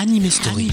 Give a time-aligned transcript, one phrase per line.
[0.00, 0.70] Anime Story.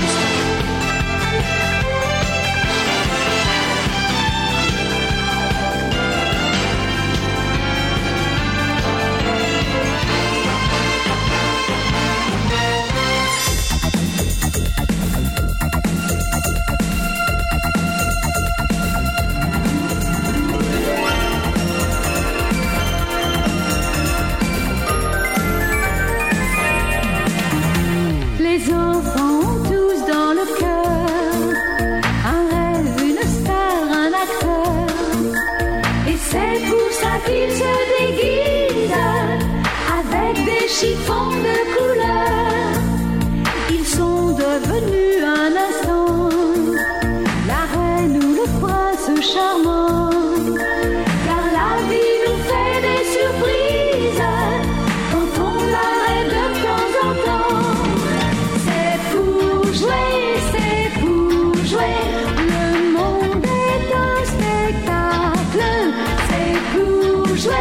[67.38, 67.53] Jouer,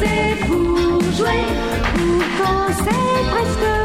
[0.00, 1.44] c'est pour jouer.
[1.94, 3.81] Pourtant c'est presque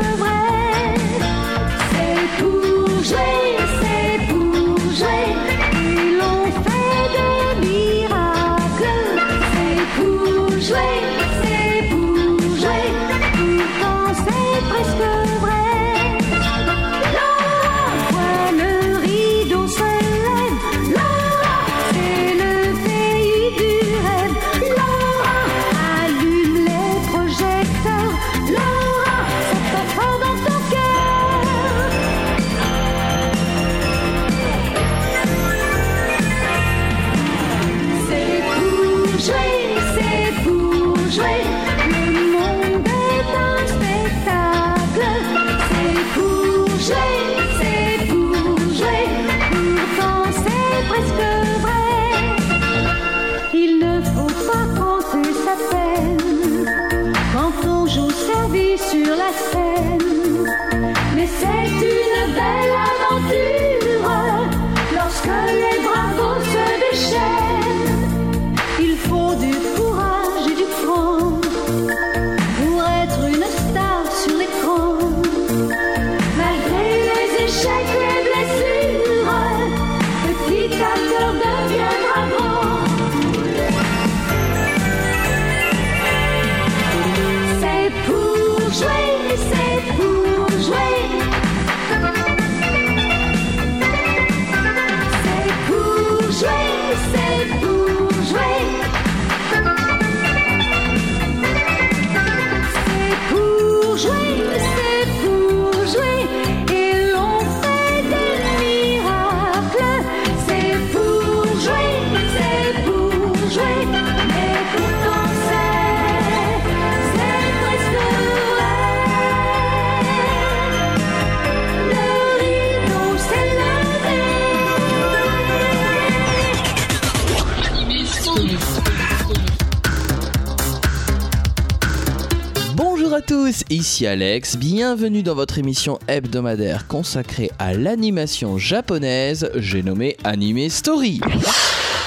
[133.18, 140.18] à tous, ici Alex, bienvenue dans votre émission hebdomadaire consacrée à l'animation japonaise, j'ai nommé
[140.24, 141.19] Anime Story.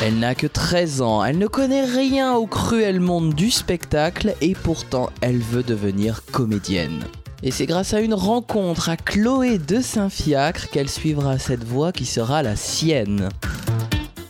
[0.00, 4.54] Elle n'a que 13 ans, elle ne connaît rien au cruel monde du spectacle et
[4.54, 7.03] pourtant elle veut devenir comédienne.
[7.43, 12.06] Et c'est grâce à une rencontre à Chloé de Saint-Fiacre qu'elle suivra cette voie qui
[12.06, 13.31] sera la sienne.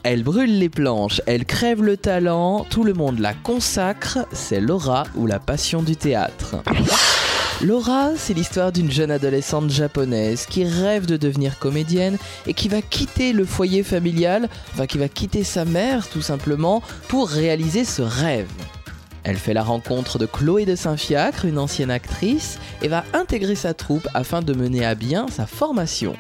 [0.03, 5.05] Elle brûle les planches, elle crève le talent, tout le monde la consacre, c'est Laura
[5.15, 6.57] ou la passion du théâtre.
[7.63, 12.17] Laura, c'est l'histoire d'une jeune adolescente japonaise qui rêve de devenir comédienne
[12.47, 16.83] et qui va quitter le foyer familial, enfin qui va quitter sa mère tout simplement
[17.09, 18.49] pour réaliser ce rêve.
[19.23, 23.75] Elle fait la rencontre de Chloé de Saint-Fiacre, une ancienne actrice, et va intégrer sa
[23.75, 26.17] troupe afin de mener à bien sa formation.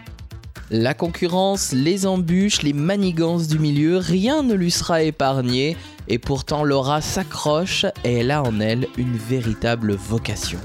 [0.72, 5.76] La concurrence, les embûches, les manigances du milieu, rien ne lui sera épargné,
[6.06, 7.86] et pourtant Laura s'accroche.
[8.04, 10.60] Et elle a en elle une véritable vocation.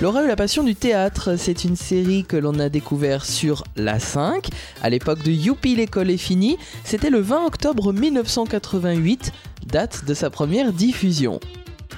[0.00, 3.98] Laura eut la passion du théâtre, c'est une série que l'on a découvert sur la
[3.98, 4.46] 5,
[4.80, 9.32] à l'époque de Youpi l'école est finie, c'était le 20 octobre 1988,
[9.66, 11.40] date de sa première diffusion.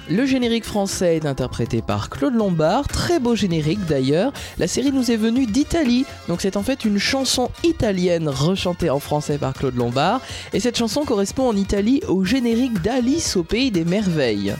[0.08, 4.32] Le générique français est interprété par Claude Lombard, très beau générique d'ailleurs.
[4.58, 8.98] La série nous est venue d'Italie, donc c'est en fait une chanson italienne rechantée en
[8.98, 10.20] français par Claude Lombard,
[10.52, 14.54] et cette chanson correspond en Italie au générique d'Alice au pays des merveilles.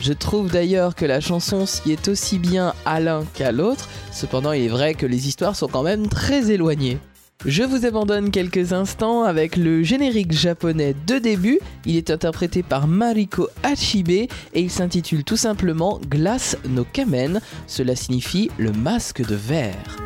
[0.00, 4.52] Je trouve d'ailleurs que la chanson s'y est aussi bien à l'un qu'à l'autre, cependant
[4.52, 6.98] il est vrai que les histoires sont quand même très éloignées.
[7.46, 11.60] Je vous abandonne quelques instants avec le générique japonais de début.
[11.86, 17.40] Il est interprété par Mariko Hachibe et il s'intitule tout simplement Glace no Kamen.
[17.68, 19.96] Cela signifie le masque de verre.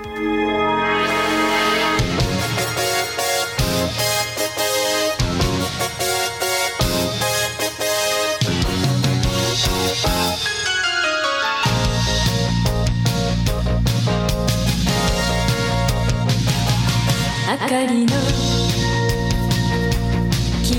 [17.83, 17.91] 消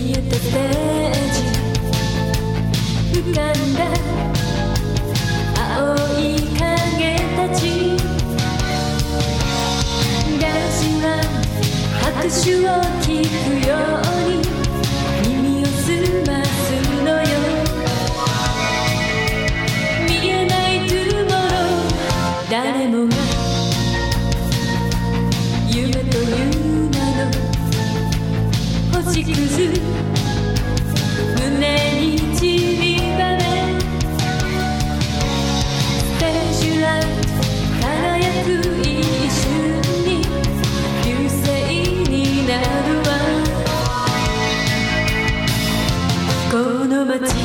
[0.10, 1.44] えたステージ
[3.20, 3.80] 浮かんだ
[5.76, 6.22] 青い
[6.58, 7.62] 影たち
[10.40, 11.06] ガラスは
[12.00, 12.72] 拍手を
[13.02, 14.43] 聞くように
[29.26, 29.32] 胸
[31.96, 32.42] にち
[32.78, 33.42] りばめ
[35.98, 36.28] スー
[36.60, 36.86] ジラ
[37.80, 38.48] 輝く
[38.82, 38.86] 一
[39.32, 39.42] 瞬
[40.04, 40.10] に
[41.06, 41.42] 流星
[42.10, 42.14] に
[42.46, 42.52] な
[42.86, 43.10] るわ。
[46.52, 46.54] こ
[46.86, 47.43] の街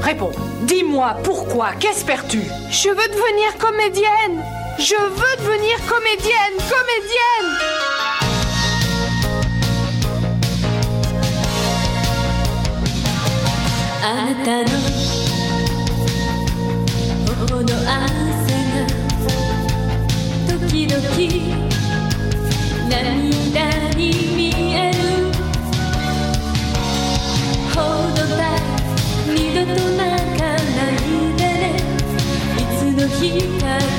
[0.00, 0.32] Réponds.
[0.62, 2.42] Dis-moi pourquoi, qu'espères-tu?
[2.70, 4.42] Je veux devenir comédienne.
[4.78, 7.24] Je veux devenir comédienne Comédienne.
[29.66, 31.76] と泣かないでね。
[32.58, 33.93] いつの日か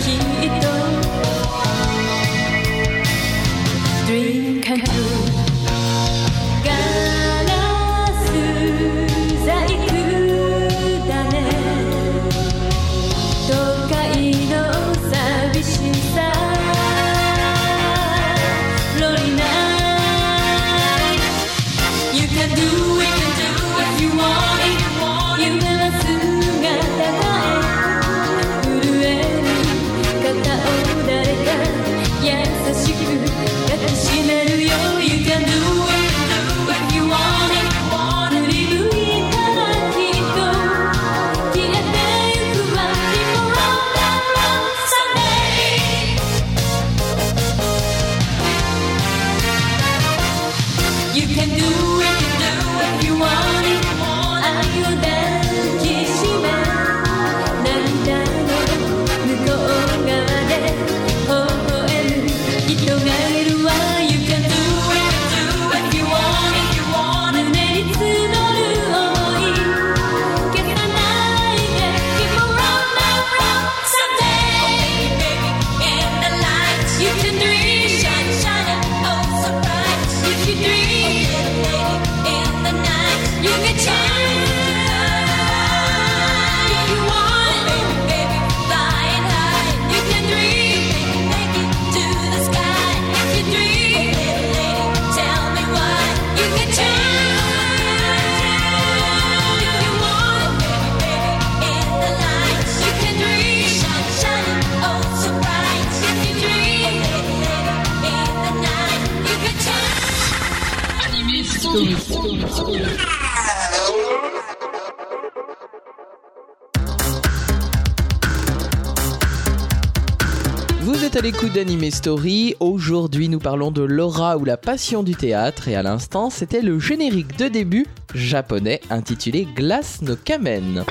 [121.56, 122.54] d'Anime Story.
[122.60, 125.70] Aujourd'hui, nous parlons de Laura ou la passion du théâtre.
[125.70, 130.84] Et à l'instant, c'était le générique de début japonais intitulé Glace no Kamen.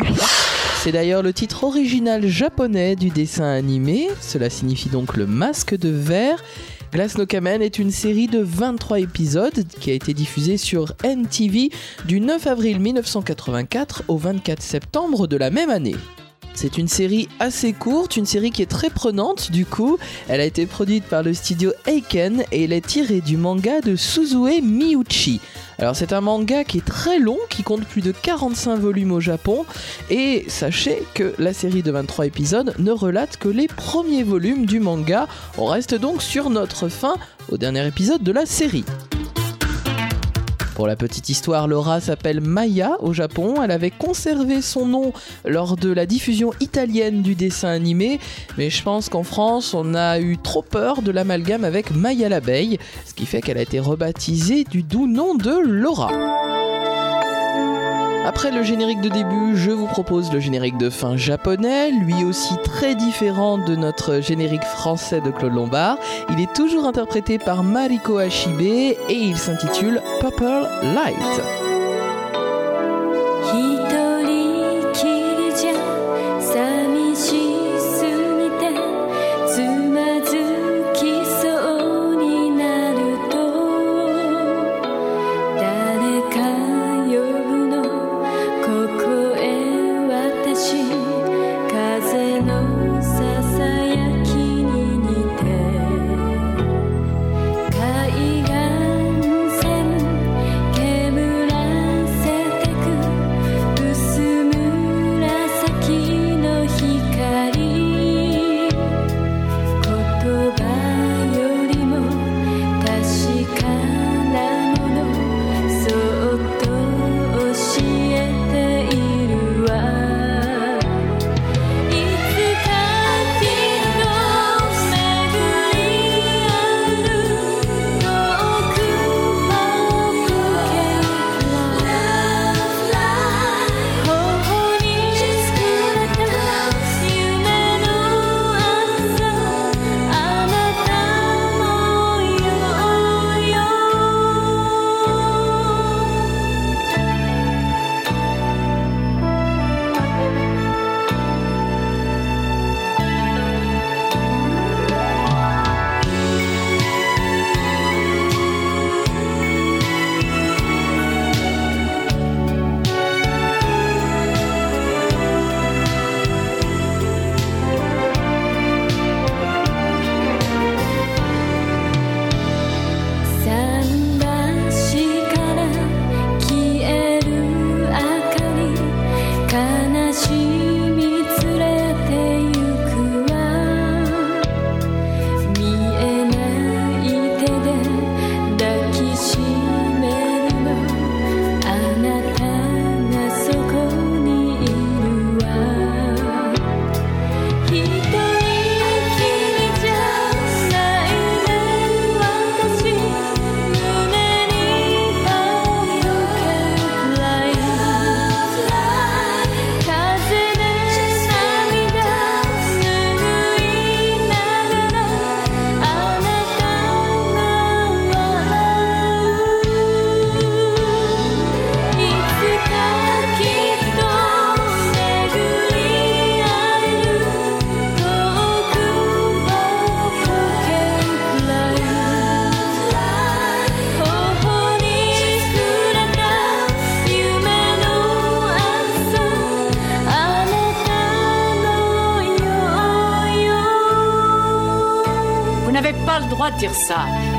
[0.79, 4.09] C'est d'ailleurs le titre original japonais du dessin animé.
[4.23, 6.43] Cela signifie donc le masque de verre.
[6.93, 11.71] Glass No Kamen est une série de 23 épisodes qui a été diffusée sur NTV
[12.07, 15.97] du 9 avril 1984 au 24 septembre de la même année.
[16.55, 19.99] C'est une série assez courte, une série qui est très prenante du coup.
[20.29, 23.97] Elle a été produite par le studio Eiken et elle est tirée du manga de
[23.97, 25.41] Suzue Miyuchi.
[25.79, 29.21] Alors c'est un manga qui est très long, qui compte plus de 45 volumes au
[29.21, 29.67] Japon
[30.11, 34.79] et sachez que la série de 23 épisodes ne relate que les premiers volumes du
[34.79, 35.27] manga.
[35.59, 37.17] On reste donc sur notre fin
[37.51, 38.85] au dernier épisode de la série.
[40.75, 43.63] Pour la petite histoire, Laura s'appelle Maya au Japon.
[43.63, 45.13] Elle avait conservé son nom
[45.45, 48.19] lors de la diffusion italienne du dessin animé,
[48.59, 52.79] mais je pense qu'en France, on a eu trop peur de l'amalgame avec Maya l'abeille,
[53.07, 56.11] ce qui fait qu'elle a été rebaptisée du doux nom de Laura.
[58.25, 62.55] Après le générique de début, je vous propose le générique de fin japonais, lui aussi
[62.65, 65.99] très différent de notre générique français de Claude Lombard.
[66.31, 71.74] Il est toujours interprété par Mariko Ashibe et il s'intitule Purple Light.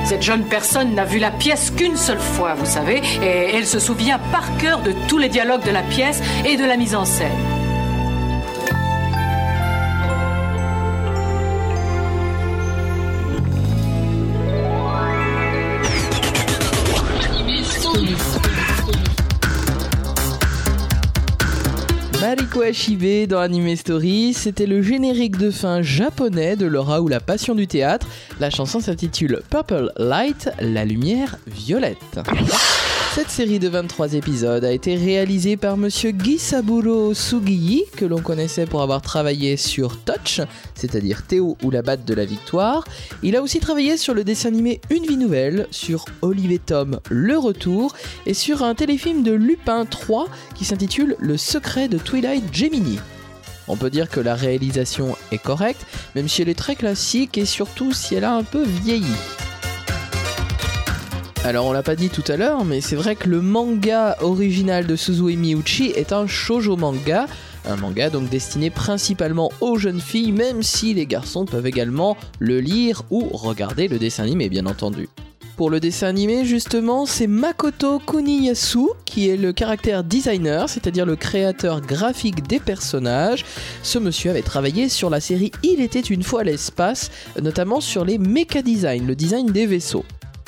[0.03, 3.79] Cette jeune personne n'a vu la pièce qu'une seule fois, vous savez, et elle se
[3.79, 7.05] souvient par cœur de tous les dialogues de la pièce et de la mise en
[7.05, 7.54] scène.
[22.61, 27.55] Ashibe dans Anime Story, c'était le générique de fin japonais de Laura ou la passion
[27.55, 28.07] du théâtre.
[28.39, 31.97] La chanson s'intitule Purple Light, la lumière violette.
[33.15, 38.65] Cette série de 23 épisodes a été réalisée par monsieur Gisaburo Sugiyi, que l'on connaissait
[38.65, 40.41] pour avoir travaillé sur Touch,
[40.73, 42.83] c'est-à-dire Théo ou la batte de la victoire.
[43.23, 47.37] Il a aussi travaillé sur le dessin animé Une vie nouvelle, sur Olivier Tom Le
[47.37, 47.95] Retour
[48.25, 52.99] et sur un téléfilm de Lupin 3 qui s'intitule Le secret de Twilight Gemini.
[53.69, 57.45] On peut dire que la réalisation est correcte, même si elle est très classique et
[57.45, 59.05] surtout si elle a un peu vieilli.
[61.45, 64.87] Alors on l'a pas dit tout à l'heure, mais c'est vrai que le manga original
[64.87, 67.27] de Suzue Miyuchi est un shoujo manga,
[67.65, 72.59] un manga donc destiné principalement aux jeunes filles, même si les garçons peuvent également le
[72.59, 75.07] lire ou regarder le dessin animé bien entendu.
[75.55, 81.15] Pour le dessin animé, justement, c'est Makoto Kuniyasu qui est le caractère designer, c'est-à-dire le
[81.15, 83.45] créateur graphique des personnages.
[83.83, 88.17] Ce monsieur avait travaillé sur la série Il était une fois l'espace, notamment sur les
[88.17, 90.05] méca design, le design des vaisseaux.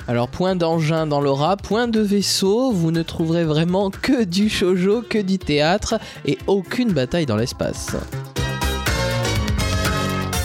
[0.10, 5.02] Alors point d'engin dans l'aura, point de vaisseau, vous ne trouverez vraiment que du shoujo,
[5.02, 7.98] que du théâtre et aucune bataille dans l'espace.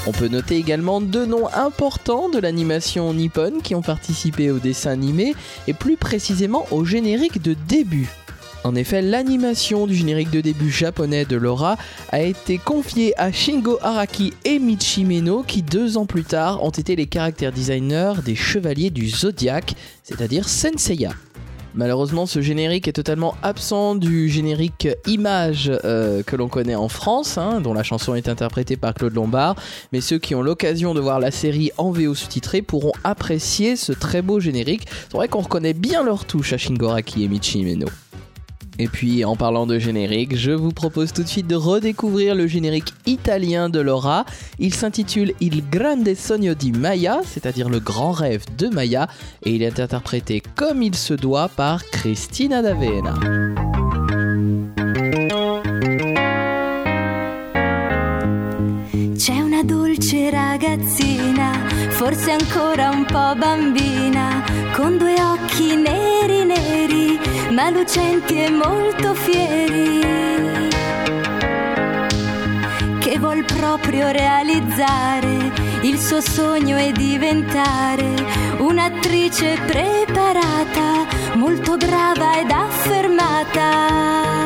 [0.04, 4.90] On peut noter également deux noms importants de l'animation nippon qui ont participé au dessin
[4.90, 5.32] animé
[5.68, 8.10] et plus précisément au générique de début.
[8.64, 11.76] En effet, l'animation du générique de début japonais de Laura
[12.10, 16.70] a été confiée à Shingo Araki et Michi Meno qui deux ans plus tard ont
[16.70, 21.10] été les caractères designers des Chevaliers du Zodiac, c'est-à-dire Senseiya.
[21.74, 27.38] Malheureusement, ce générique est totalement absent du générique Image euh, que l'on connaît en France,
[27.38, 29.56] hein, dont la chanson est interprétée par Claude Lombard.
[29.92, 33.92] Mais ceux qui ont l'occasion de voir la série en VO sous-titrée pourront apprécier ce
[33.92, 34.86] très beau générique.
[35.08, 37.86] C'est vrai qu'on reconnaît bien leur touche à Shingo Araki et Michi Meno.
[38.82, 42.48] Et puis en parlant de générique, je vous propose tout de suite de redécouvrir le
[42.48, 44.24] générique italien de Laura.
[44.58, 49.06] Il s'intitule Il grande sogno di Maya, c'est-à-dire le grand rêve de Maya,
[49.44, 53.71] et il est interprété comme il se doit par Cristina D'Avena.
[60.52, 64.44] Ragazzina, forse ancora un po' bambina,
[64.74, 67.18] con due occhi neri neri,
[67.52, 70.00] ma lucenti e molto fieri,
[72.98, 75.50] che vuol proprio realizzare
[75.82, 78.14] il suo sogno e diventare
[78.58, 81.06] un'attrice preparata,
[81.36, 84.41] molto brava ed affermata.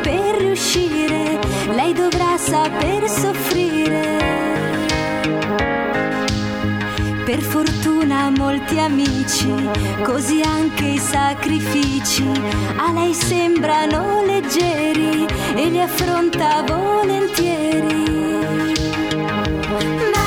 [0.00, 1.38] Per riuscire
[1.74, 4.20] lei dovrà saper soffrire.
[7.24, 9.54] Per fortuna molti amici,
[10.02, 12.28] così anche i sacrifici
[12.76, 18.02] a lei sembrano leggeri e li affronta volentieri.
[19.72, 20.21] Maya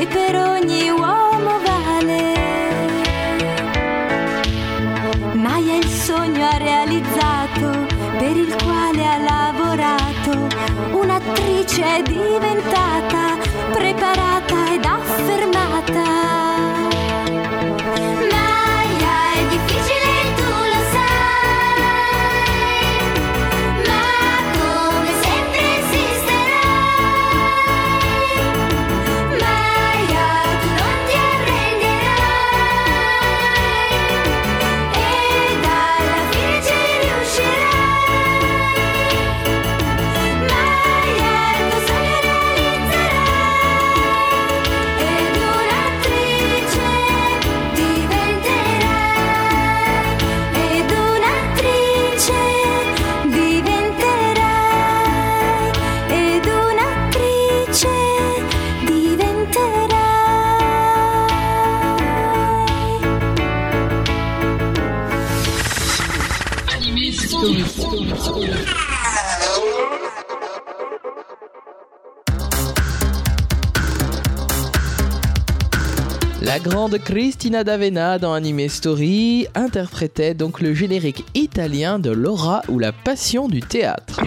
[0.00, 2.32] che per ogni uomo vale.
[5.34, 7.86] Maya il sogno ha realizzato,
[8.16, 10.48] per il quale ha lavorato,
[10.92, 12.49] un'attrice è diventata,
[76.90, 82.90] Grande Cristina D'Avena dans Anime Story interprétait donc le générique italien de Laura ou la
[82.90, 84.20] passion du théâtre.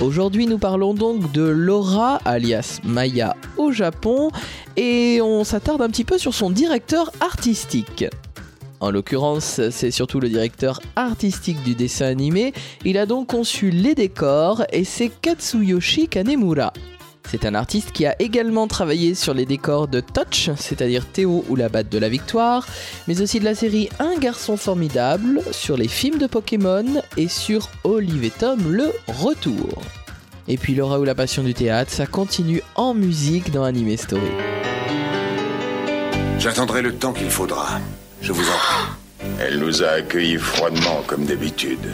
[0.00, 4.32] Aujourd'hui, nous parlons donc de Laura, alias Maya au Japon,
[4.76, 8.06] et on s'attarde un petit peu sur son directeur artistique.
[8.80, 12.54] En l'occurrence, c'est surtout le directeur artistique du dessin animé.
[12.84, 16.72] Il a donc conçu les décors et c'est Katsuyoshi Kanemura.
[17.30, 21.56] C'est un artiste qui a également travaillé sur les décors de Touch, c'est-à-dire Théo ou
[21.56, 22.66] la batte de la victoire,
[23.06, 26.86] mais aussi de la série Un garçon formidable, sur les films de Pokémon
[27.18, 29.82] et sur Olive et Tom le retour.
[30.48, 34.22] Et puis Laura ou la passion du théâtre, ça continue en musique dans Anime Story.
[36.38, 37.78] J'attendrai le temps qu'il faudra.
[38.22, 39.28] Je vous en prie.
[39.38, 41.92] Elle nous a accueillis froidement comme d'habitude.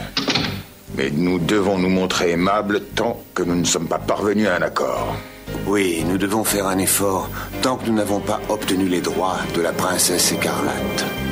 [0.97, 4.61] Mais nous devons nous montrer aimables tant que nous ne sommes pas parvenus à un
[4.61, 5.15] accord.
[5.67, 7.29] Oui, nous devons faire un effort
[7.61, 11.24] tant que nous n'avons pas obtenu les droits de la princesse écarlate.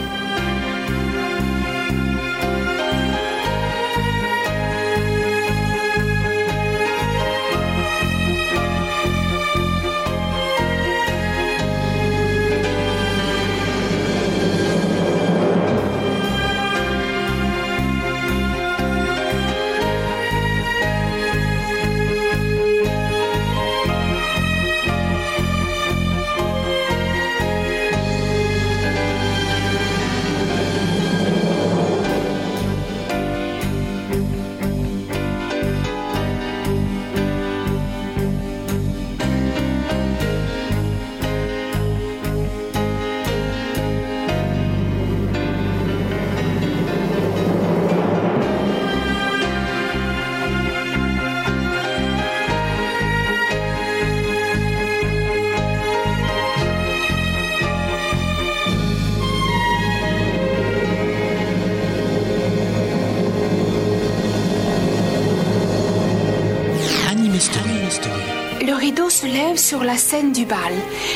[69.73, 70.75] Sur la scène du bal.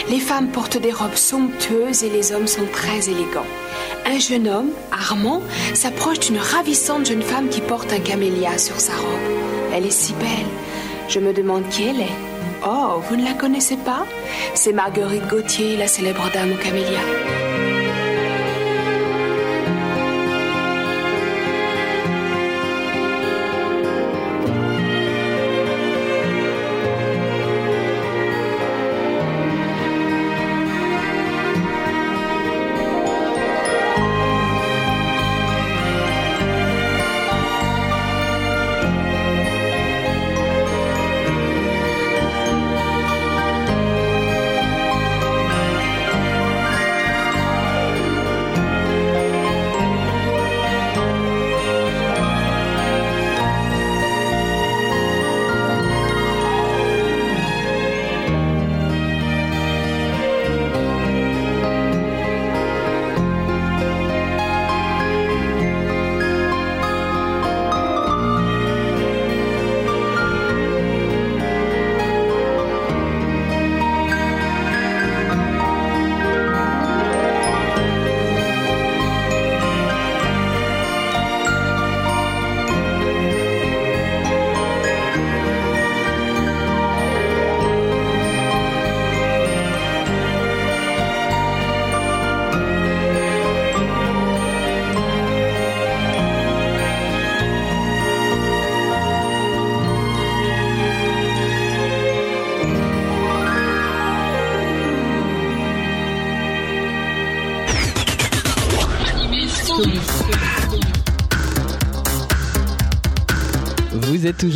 [0.09, 3.45] Les femmes portent des robes somptueuses et les hommes sont très élégants.
[4.03, 5.43] Un jeune homme, Armand,
[5.75, 9.27] s'approche d'une ravissante jeune femme qui porte un camélia sur sa robe.
[9.75, 10.49] Elle est si belle.
[11.07, 12.17] Je me demande qui elle est.
[12.65, 14.07] Oh, vous ne la connaissez pas?
[14.55, 17.36] C'est Marguerite Gauthier, la célèbre dame au camélia.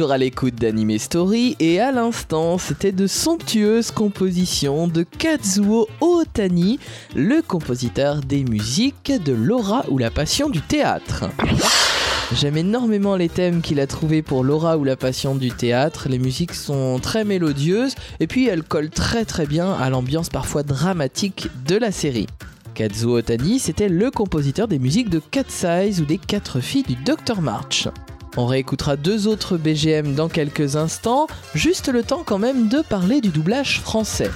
[0.09, 6.79] À l'écoute d'Anime Story et à l'instant, c'était de somptueuses compositions de Kazuo Otani,
[7.15, 11.25] le compositeur des musiques de Laura ou la passion du théâtre.
[12.33, 16.07] J'aime énormément les thèmes qu'il a trouvés pour Laura ou la passion du théâtre.
[16.09, 20.63] Les musiques sont très mélodieuses et puis elles collent très très bien à l'ambiance parfois
[20.63, 22.27] dramatique de la série.
[22.73, 26.95] Kazuo Otani, c'était le compositeur des musiques de Cat Size ou des Quatre filles du
[26.95, 27.87] Dr March.
[28.37, 33.19] On réécoutera deux autres BGM dans quelques instants, juste le temps quand même de parler
[33.19, 34.31] du doublage français.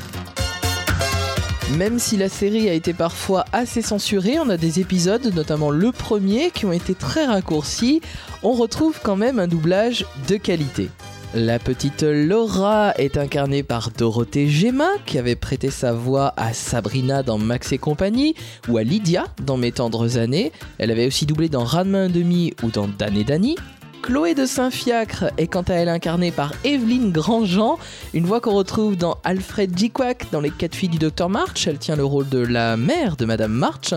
[1.77, 5.91] Même si la série a été parfois assez censurée, on a des épisodes, notamment le
[5.91, 8.01] premier, qui ont été très raccourcis,
[8.43, 10.89] on retrouve quand même un doublage de qualité.
[11.33, 17.23] La petite Laura est incarnée par Dorothée Gemma, qui avait prêté sa voix à Sabrina
[17.23, 18.35] dans Max et compagnie,
[18.69, 20.53] ou à Lydia dans Mes tendres années.
[20.77, 23.57] Elle avait aussi doublé dans Ranma un demi ou dans Dan et Dani.
[24.05, 27.79] Chloé de Saint-Fiacre est quant à elle incarnée par Evelyne Grandjean,
[28.13, 31.65] une voix qu'on retrouve dans Alfred Jiquac dans Les quatre filles du Dr March.
[31.65, 33.95] Elle tient le rôle de la mère de Madame March.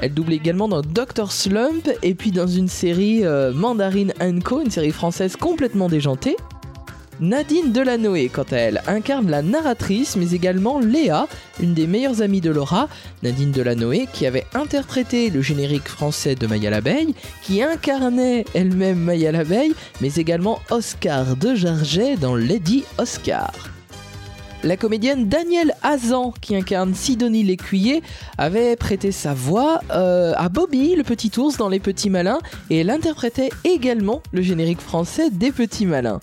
[0.00, 4.70] Elle double également dans Dr Slump et puis dans une série euh, Mandarine Co, une
[4.70, 6.38] série française complètement déjantée.
[7.20, 11.28] Nadine Delanoë, quant à elle, incarne la narratrice, mais également Léa,
[11.60, 12.88] une des meilleures amies de Laura,
[13.22, 19.32] Nadine Delanoë, qui avait interprété le générique français de Maya l'abeille, qui incarnait elle-même Maya
[19.32, 23.52] l'abeille, mais également Oscar de Jarget dans Lady Oscar.
[24.62, 28.02] La comédienne Danielle Hazan, qui incarne Sidonie Lécuyer,
[28.38, 32.78] avait prêté sa voix euh, à Bobby, le petit ours dans Les Petits Malins, et
[32.78, 36.20] elle interprétait également le générique français des Petits Malins.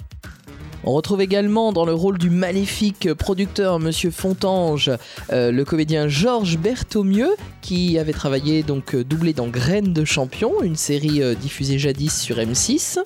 [0.83, 4.91] On retrouve également dans le rôle du maléfique producteur Monsieur Fontange
[5.31, 10.61] euh, le comédien Georges Berthaumieux qui avait travaillé donc euh, doublé dans Graines de champion,
[10.61, 12.99] une série euh, diffusée jadis sur M6.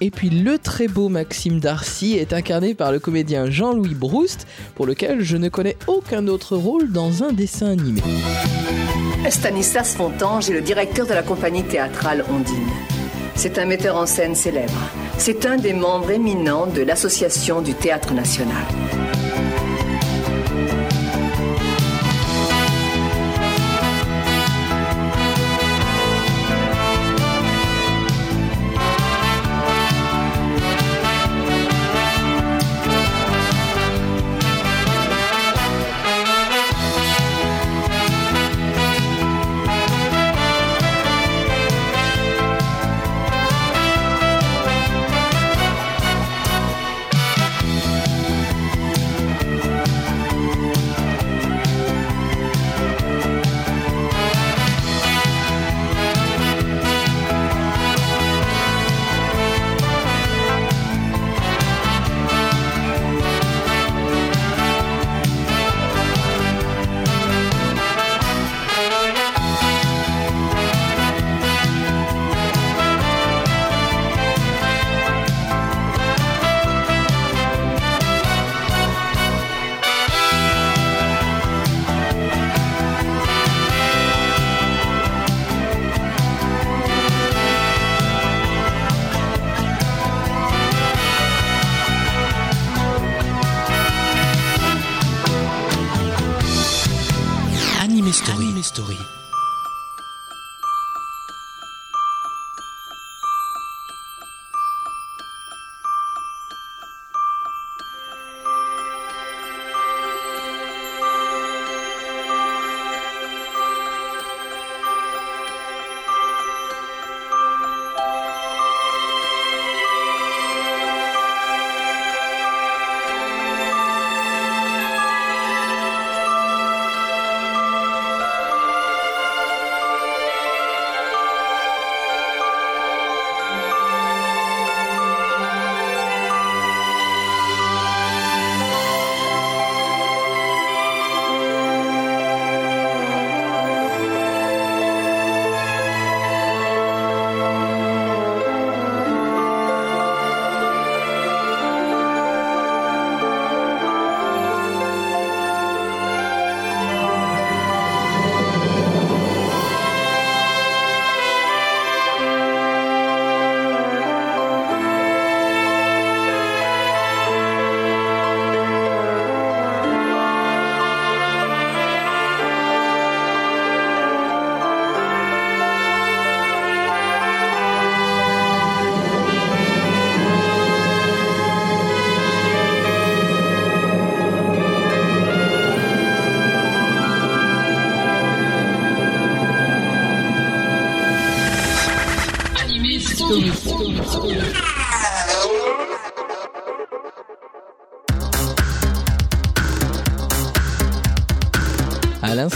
[0.00, 4.86] Et puis le très beau Maxime Darcy est incarné par le comédien Jean-Louis Broust, pour
[4.86, 8.00] lequel je ne connais aucun autre rôle dans un dessin animé.
[9.30, 12.91] Stanislas Fontange est le directeur de la compagnie théâtrale Ondine.
[13.34, 14.72] C'est un metteur en scène célèbre.
[15.18, 18.64] C'est un des membres éminents de l'Association du Théâtre National.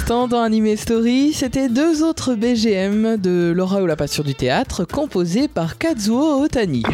[0.08, 4.84] L'instant dans Anime Story, c'était deux autres BGM de Laura ou la passion du théâtre
[4.84, 6.84] composés par Kazuo Otani.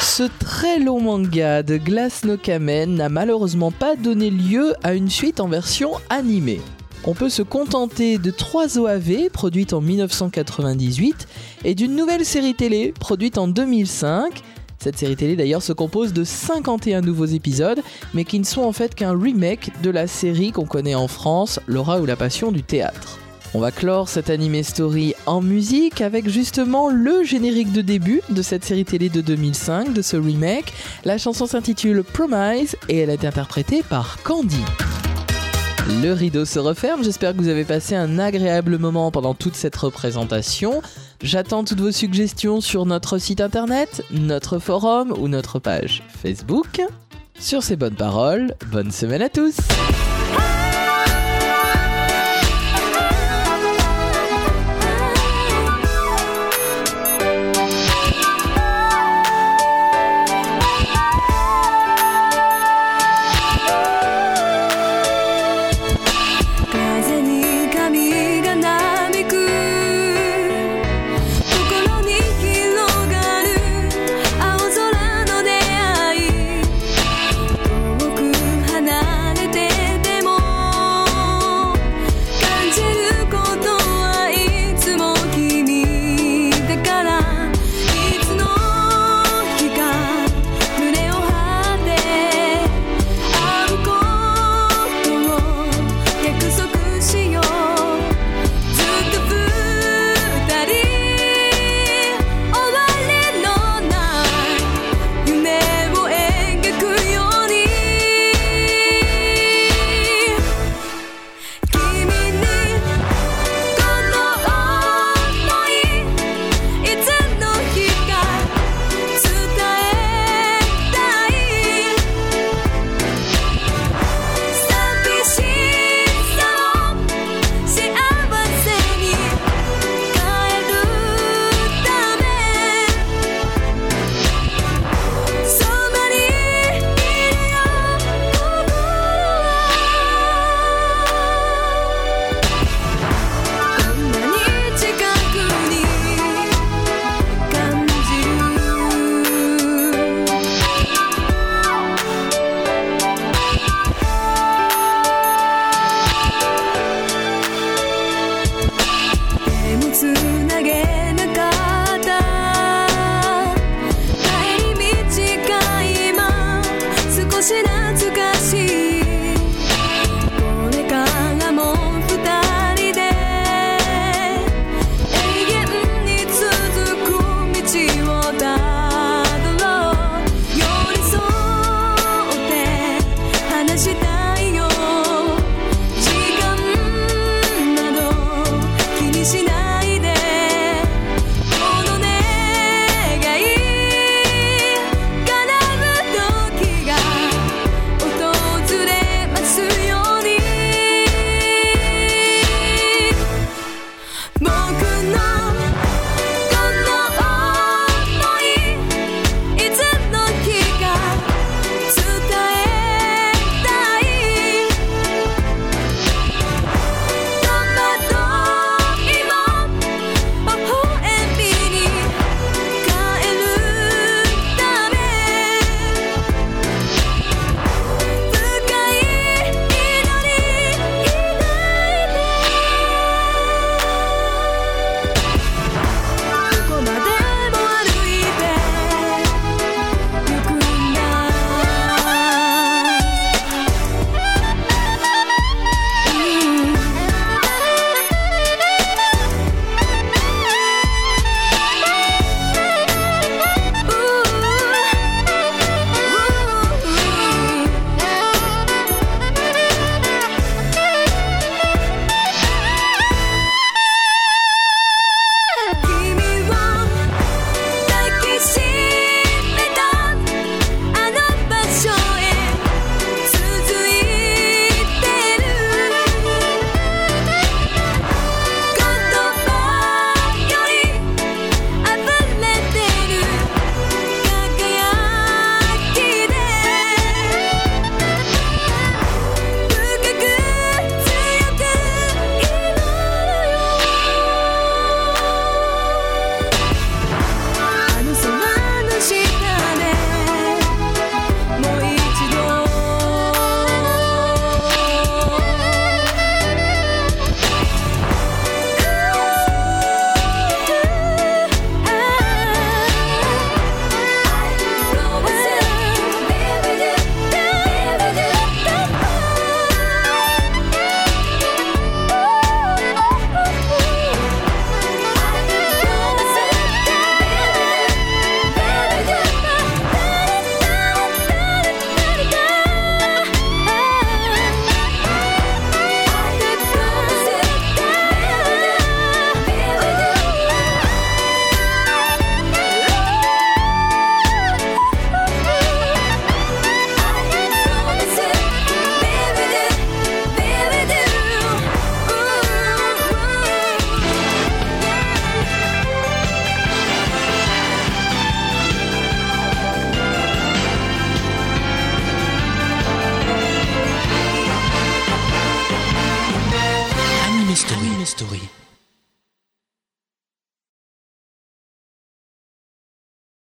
[0.00, 5.10] Ce très long manga de Glass no Kamen n'a malheureusement pas donné lieu à une
[5.10, 6.60] suite en version animée.
[7.02, 11.26] On peut se contenter de 3 OAV produites en 1998
[11.64, 14.44] et d'une nouvelle série télé produite en 2005.
[14.86, 17.82] Cette série télé d'ailleurs se compose de 51 nouveaux épisodes,
[18.14, 21.58] mais qui ne sont en fait qu'un remake de la série qu'on connaît en France,
[21.66, 23.18] Laura ou la passion du théâtre.
[23.52, 28.42] On va clore cette animé story en musique avec justement le générique de début de
[28.42, 30.72] cette série télé de 2005, de ce remake.
[31.04, 34.62] La chanson s'intitule Promise et elle été interprétée par Candy.
[35.88, 39.76] Le rideau se referme, j'espère que vous avez passé un agréable moment pendant toute cette
[39.76, 40.82] représentation.
[41.22, 46.80] J'attends toutes vos suggestions sur notre site internet, notre forum ou notre page Facebook.
[47.38, 49.56] Sur ces bonnes paroles, bonne semaine à tous